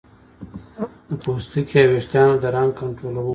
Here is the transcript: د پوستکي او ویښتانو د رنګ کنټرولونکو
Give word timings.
د 1.07 1.11
پوستکي 1.23 1.79
او 1.83 1.89
ویښتانو 1.93 2.33
د 2.43 2.45
رنګ 2.55 2.71
کنټرولونکو 2.79 3.29